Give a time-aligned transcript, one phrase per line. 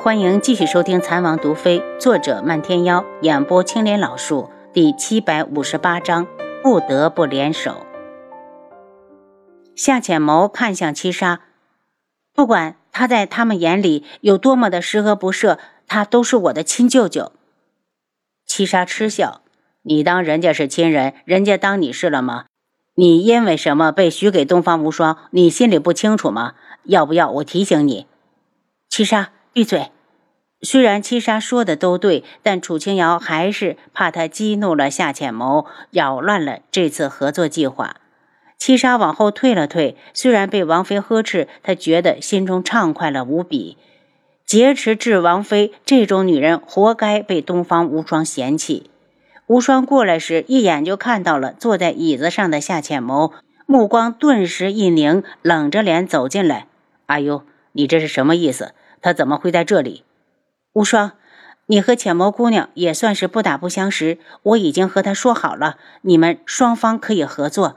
[0.00, 6.28] 欢迎继续收听《残王毒妃》，作者漫天妖，演播青莲老树，第七百五十八章，
[6.62, 7.84] 不得不联手。
[9.74, 11.40] 夏浅谋看向七杀，
[12.32, 15.58] 不管他在他们眼里有多么的十恶不赦，
[15.88, 17.32] 他都是我的亲舅舅。
[18.46, 19.40] 七杀嗤笑
[19.82, 22.44] ：“你当人家是亲人，人家当你是了吗？
[22.94, 25.18] 你因为什么被许给东方无双？
[25.32, 26.54] 你心里不清楚吗？
[26.84, 28.06] 要不要我提醒你？”
[28.88, 29.32] 七杀。
[29.58, 29.90] 闭嘴！
[30.62, 37.96] 虽然七杀说的都对，但楚清瑶还是怕他激怒了夏浅谋，扰乱了这次合作计划。
[38.56, 43.76] 七杀往后退了退，虽然被王妃呵斥，他觉得心中畅快了无比。
[44.46, 48.88] 劫持至王妃这种女人，活该被东方无双嫌弃。
[49.48, 53.32] 无双过来时，一眼就看到了坐在椅子上的夏浅谋，
[53.66, 56.68] 目光顿时一凝，冷着脸走进来。
[57.06, 58.72] 阿优，你这是什么意思？
[59.00, 60.04] 他怎么会在这里？
[60.72, 61.12] 无双，
[61.66, 64.18] 你和浅谋姑娘也算是不打不相识。
[64.42, 67.76] 我已经和她说好了，你们双方可以合作。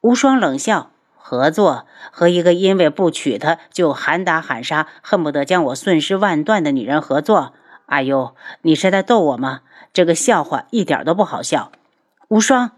[0.00, 1.86] 无双冷笑：“合作？
[2.10, 7.52] 和一个因为不娶她就喊打喊杀，恨不得将我碎尸万段的女人合作？
[7.86, 9.60] 哎呦，你是在逗我吗？
[9.92, 11.72] 这个笑话一点都不好笑。”
[12.28, 12.72] 无双，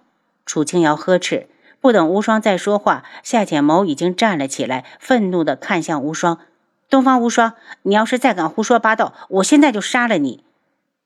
[0.45, 1.49] 楚清瑶呵斥。
[1.81, 6.41] 不等无双再说话，夏浅谋已经站了起来，愤怒地看向无双。
[6.91, 10.43] 东方无双，你要是再敢胡说八道，我现在就杀了你。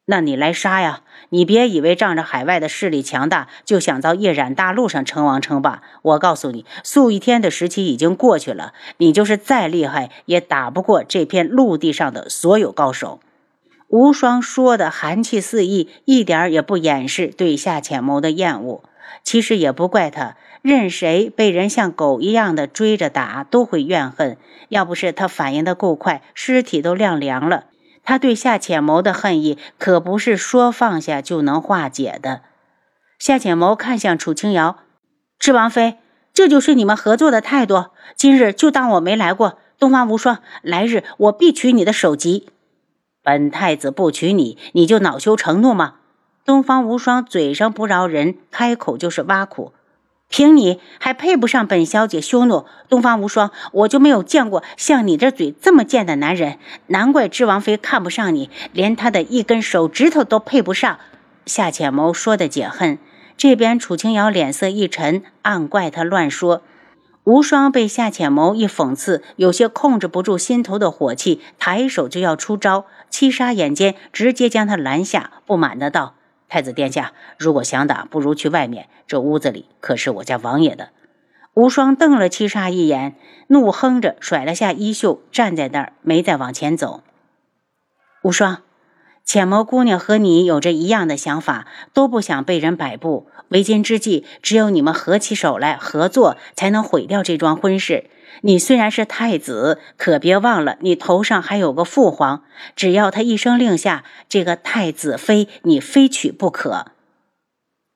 [0.05, 1.02] 那你来杀呀！
[1.30, 5.83] 你别以为仗着海外的势力强大，就想到夜染大陆上称王称霸。
[6.02, 8.74] 我告诉你，素一天的时期已经过去了。
[8.98, 13.20] 你就是再厉害，也打不过这片陆地上的所有高手。
[13.89, 18.83] 无双说的寒气四溢，一点也不掩饰对夏浅谋的厌恶。
[19.22, 20.36] 其实也不怪他。
[20.62, 24.38] 任谁被人像狗一样的追着打，都会怨恨。
[24.68, 27.64] 要不是他反应的够快，尸体都晾凉了。
[28.05, 32.42] 他对夏浅谋的恨意，可不是说放下就能化解的。
[33.18, 34.78] 夏浅谋看向楚清瑶，
[35.39, 35.98] 智王妃，
[36.33, 37.86] 这就是你们合作的态度？
[38.17, 39.58] 今日就当我没来过。
[39.78, 42.48] 东方无双，来日我必取你的首级。
[43.20, 45.95] 本太子不娶你，你就恼羞成怒吗？
[46.45, 49.72] 东方无双嘴上不饶人，开口就是挖苦。
[50.33, 60.98] 凭你还配不上本小姐羞怒东方无双，我就没有见过像你这嘴这么贱的男人，难怪智王妃看不上你，连她的一根手指头都配不上。
[61.45, 62.98] 夏浅谋说的解恨，
[63.37, 66.63] 这边楚清瑶脸色一沉，暗怪他乱说。
[67.25, 76.14] 无双被夏浅谋一讽刺，有些控制不住心头的火气，抬手就要出招，七杀眼尖，直接将他拦下，不满的道。
[76.52, 78.90] 太子殿下，如果想打，不如去外面。
[79.07, 80.90] 这屋子里可是我家王爷的。
[81.55, 87.02] 无双瞪了七杀一眼，怒哼着甩了下衣袖，站在那儿，没再往前走。
[88.23, 88.58] 无双。
[89.24, 93.29] 浅眸姑娘和你有着一样的想法，都不想被人摆布。
[93.48, 98.11] 为今之计，只有你们合起手来合作，才能毁掉这桩婚事。
[98.41, 102.43] 你虽然是太子，可别忘了，你头上还有个父皇。
[102.75, 106.87] 只要他一声令下，这个太子妃你非娶不可。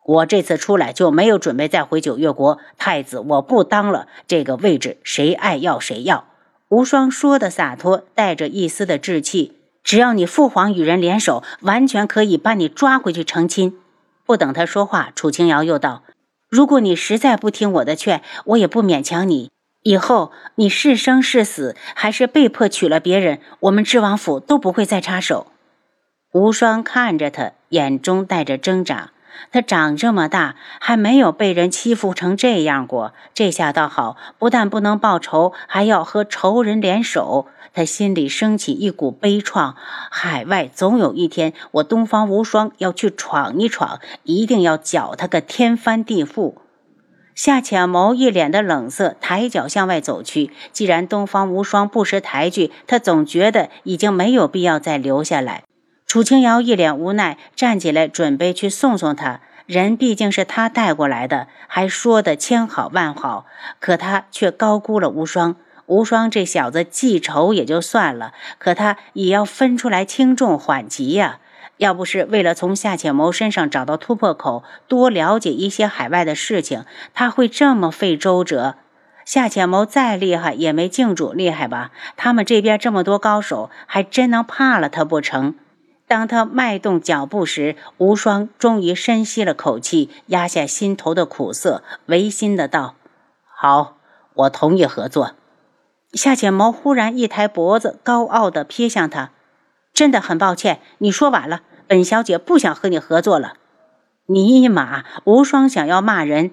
[0.04, 6.26] 我这次出来就没有准备再回九月国，太子我不当了，这个位置谁爱要谁要。
[6.68, 9.56] 无双说的洒脱，带着一丝的稚气。
[9.82, 13.78] 只要你父皇与人联手，完全可以把你抓回去成亲。
[14.24, 16.02] 不等他说话，楚清瑶又道
[16.48, 19.50] ：“如果你实在不听我的劝，我也不勉强你。
[19.86, 25.46] 以后你是生是死，还是被迫娶了别人，我们智王府都不会再插手。”
[26.34, 29.10] 无双看着他，眼中带着挣扎。
[29.52, 33.14] 他长这么大，还没有被人欺负成这样过。
[33.32, 37.46] 这下倒好，不但不能报仇，还要和仇人联手。
[37.72, 39.74] 他心里升起一股悲怆。
[40.10, 46.54] 海外总有一天，我东方无双要去闯一闯，一定要搅他个天翻地覆。
[47.36, 50.50] 夏浅谋一脸的冷色，抬脚向外走去。
[50.72, 55.62] 既然东方无双不识抬举，他总觉得已经没有必要再留下来。
[56.06, 59.40] 楚清瑶一脸无奈，站起来准备去送送他。
[59.66, 63.44] 人毕竟是他带过来的，还说的千好万好，
[63.80, 65.56] 可他却高估了无双。
[65.84, 71.38] 无双这小子记仇也就算了，可他也要分出来轻重缓急呀。
[71.78, 78.76] 要不是为了从夏浅谋身上找到突破口，多了解一些海外的事情，他会这么费周折？
[79.24, 81.90] 夏浅谋再厉害，也没靖主厉害吧？
[82.16, 85.54] 他们这边这么多高手，还真能怕了他不成？
[86.06, 92.94] 当他迈动脚步时，无双终于深吸了口气，压下心头的苦涩，违心的道
[93.44, 93.96] ：“好，
[94.34, 95.32] 我同意合作。”
[96.14, 99.32] 夏浅谋忽然一抬脖子，高傲的瞥向他
[99.96, 103.54] ：“真的很抱歉，你说晚了，本小姐不想和你合作了。
[104.26, 106.50] 尼玛，无双想要骂人。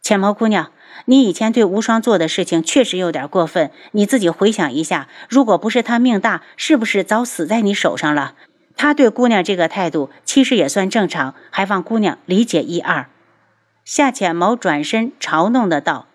[0.00, 0.70] 浅眸姑娘，
[1.06, 8.34] 你以前对无双做的事情确实有点过分，你自己回想一下，如果不是他命大，是不是早死在你手上了？
[8.76, 13.06] 他对姑娘这个态度，其实也算正常，还望姑娘理解一二。
[13.84, 16.06] 夏浅眸转身嘲弄的道：“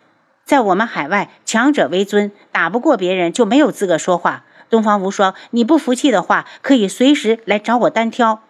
[0.45, 4.45] 在我们海外，强者为尊，打不过别人就没有资格说话。
[4.69, 8.41] 东方无双，你不服气的话，可以随时来找我单挑。”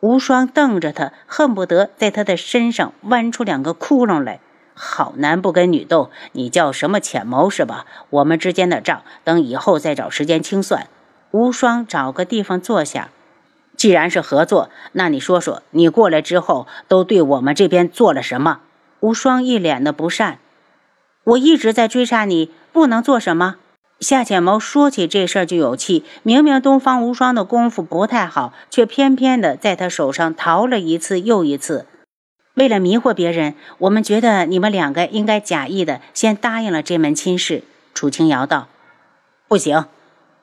[0.00, 4.40] 无双瞪着他，恨不得在他的身上剜出两个窟窿来。
[4.74, 7.86] 好男不跟女斗，你叫什么浅谋是吧？
[8.10, 10.88] 我们之间的账，等以后再找时间清算。
[11.30, 13.10] 无双找个地方坐下。
[13.76, 18.60] 既然是合作，那你说说，你过来之后都对我们这边做了什么？
[19.00, 20.38] 无双一脸的不善。
[21.24, 23.56] 我一直在追杀你，不能做什么？
[24.02, 31.86] 夏浅谋说起这事儿就有气，明明东方无双的功夫不太好，却偏偏的在他手上逃了一次又一次。
[32.54, 37.62] 为了迷惑别人，我们觉得你们两个应该假意的先答应了这门亲事。
[37.94, 38.66] 楚清瑶道
[39.46, 39.86] ：“不行。”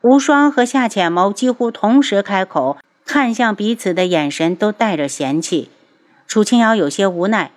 [0.01, 5.69] 无双和夏浅谋几乎同时开口，看向彼此的眼神都带着嫌弃。
[6.25, 7.51] 楚清瑶有些无奈。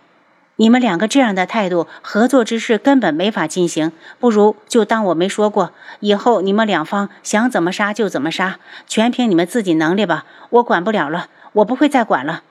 [0.56, 3.90] 你们两个这样的态度，合作之事根本没法进行。
[4.20, 10.26] 不如就当我没说过，以后你们两方想怎么杀就怎么杀，全凭你们自己能力吧。
[10.50, 12.42] 我管不了了，我不会再管了。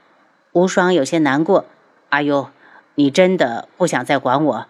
[0.54, 1.66] 无双有些难过。
[2.10, 2.50] 阿优，
[2.96, 4.66] 你真的不想再管我？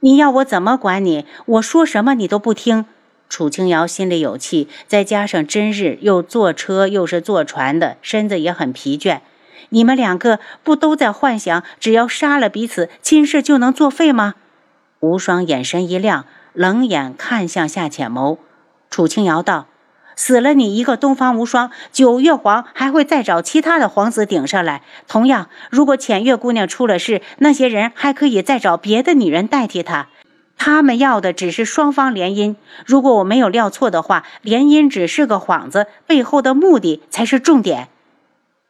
[0.00, 1.26] 你要我怎么管你？
[1.46, 2.84] 我说什么你都不听。
[3.28, 9.20] 楚清瑶心里有气，再加上真日又坐车又是坐船的，身子也很疲倦。
[9.68, 14.34] 你们两个不都在幻想，只要杀了彼此，亲事就能作废吗？
[15.00, 18.38] 无双眼神一亮，冷眼看向夏浅谋。
[18.90, 19.66] 楚清瑶道
[20.16, 24.82] ：“死了你一个东方无双，九月皇还会再找其他的皇子顶上来。
[25.06, 30.08] 同样，如果浅月姑娘出了事，那些人还可以再找别的女人代替她。
[30.58, 32.56] 他们要的只是双方联姻。
[32.84, 37.88] 如果我没有料错的话，联姻只是个幌子，背后的目的才是重点。”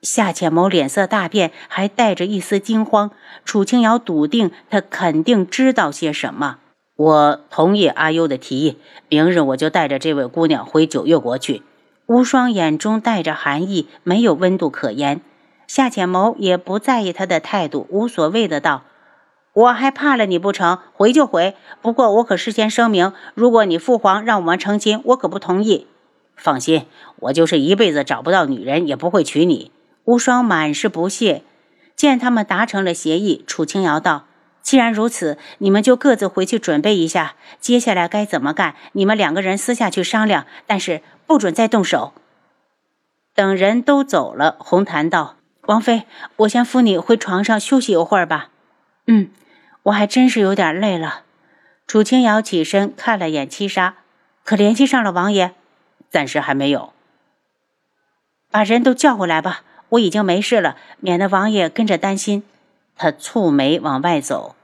[0.02, 3.10] 夏浅谋脸色大变，还带着一丝惊慌。
[3.44, 6.58] 楚清瑶笃定，他肯定知道些什么。
[6.96, 11.62] 我同意阿优的提议，明日我就带着这位姑娘回九月国去。
[12.06, 15.20] 无双眼中带着寒意，没有温度可言。
[15.66, 18.82] 夏浅谋也不在意他的态度，无所谓的道
[19.52, 20.78] ：“我还怕了你不成？
[20.94, 21.54] 回就回。
[21.82, 25.86] 不过我可事先声明，如果你父皇让我们成亲，我可不同意。
[26.36, 26.86] 放心，
[27.20, 29.70] 我就是一辈子找不到女人，也不会娶你。”
[30.10, 31.44] 无双满是不屑，
[31.94, 34.26] 见他们达成了协议，楚清瑶道
[34.60, 42.12] ：“既然如此，你们就各自回去准备一下，接下来该怎么干，你们两个人私下去商量，但是不准再动手。”
[43.36, 45.36] 等人都走了，红檀道
[45.68, 46.02] ：“王妃，
[46.38, 48.50] 我先扶你回床上休息一会儿吧。
[49.06, 49.30] ”“嗯，
[49.84, 51.22] 我还真是有点累了。”
[51.86, 53.98] 楚清瑶起身看了眼七杀，
[54.42, 55.54] 可联系上了王爷？
[56.10, 56.92] 暂时还没有。
[58.50, 59.62] 把人都叫回来吧。
[59.90, 62.42] 我已经没事了，免得王爷跟着担心。
[62.96, 64.54] 他蹙眉往外走。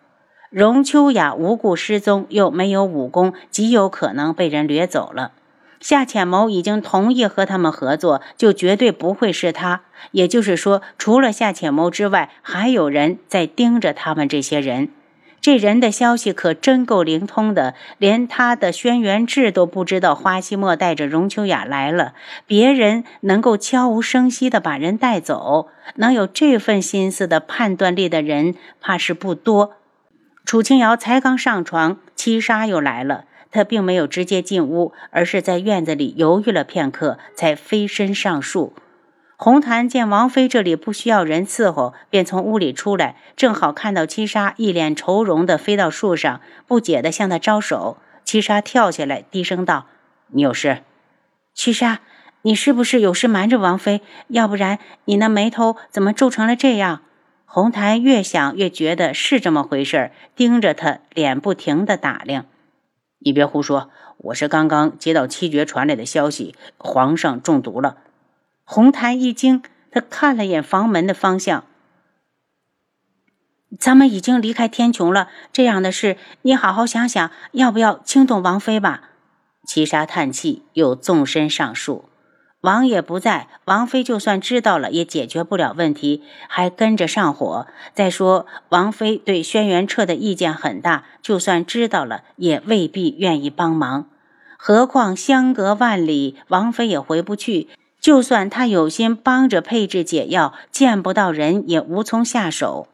[0.50, 5.32] 荣秋雅无故失踪，又没有武功，极有可能被人掠走了。
[5.80, 9.82] 夏浅谋已经同意和他们合作，就绝对不会是他。
[10.12, 14.88] 也就是说，除了夏浅谋之外，还有人在盯着他们这些人。
[15.46, 22.14] 这人的消息可真够灵通的，连他的轩辕志都不知道花希墨带着荣秋雅来了。
[22.48, 29.74] 别人能够悄无声息地把人带走，能有这份心思的判断力的人，怕是不多。
[30.44, 33.26] 楚清瑶才刚上床，七杀又来了。
[33.52, 38.72] 他并没有直接进屋，而是在院子里犹豫了片刻，才飞身上树。
[39.38, 47.98] 红檀见王妃这里不需要人伺候，便从屋里出来，正好看到七杀一脸愁容地飞到树上，不解地向他招手。
[48.24, 49.86] 七杀跳下来，低声道
[50.32, 50.78] ：“你有事？”
[51.52, 52.00] 七杀，
[52.42, 54.00] 你是不是有事瞒着王妃？
[54.28, 57.02] 要不然你那眉头怎么皱成了这样？
[57.44, 62.46] 红檀越想越觉得是这么回事盯着他，脸不停地打量。
[63.18, 67.98] 你别胡说，我是刚刚接到七绝传来的消息，皇上中毒了。
[68.68, 71.64] 红檀一惊，他看了眼房门的方向。
[73.78, 79.10] 咱们已经离开天穹了，这样的事你好好想想，要不要惊动王妃吧？
[79.68, 82.08] 七杀叹气，又纵身上树。
[82.62, 87.68] 王爷不在，王妃就算知道了，也解决不了问题，还跟着上火。
[87.94, 94.10] 再说，王妃对轩辕彻的意见很大，就算知道了，也未必愿意帮忙。
[94.58, 97.68] 何况相隔万里，王妃也回不去。
[98.06, 102.86] 就算他有心帮着配制解药，见不到人也无从下手。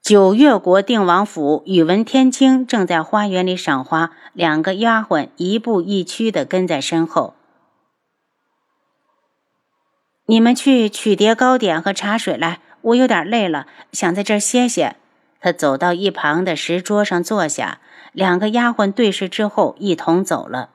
[0.00, 7.34] 九月国定王府，宇文天青正在花园里赏花，两个丫鬟一步一趋地跟在身后。
[10.26, 14.94] 你们去取碟糕点和茶水来，我有点累了，想在这歇歇。
[15.40, 17.80] 他走到一旁的石桌上坐下，
[18.12, 20.70] 两个丫鬟对视之后，一同走了。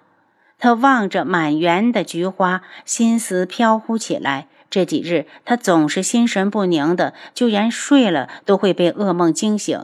[0.59, 4.47] 他望着满园的菊花，心思飘忽起来。
[4.69, 9.79] 这几日，他总是心神不宁的，就连睡了都会被噩梦惊醒。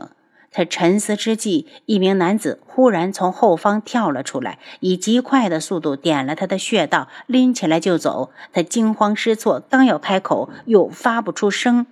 [0.50, 8.30] 他沉思之际，一名男子忽然从后方跳了出来，以极快的速度点了他的穴道，拎起来就走。
[8.52, 11.86] 他惊慌失措，刚要开口，又发不出声。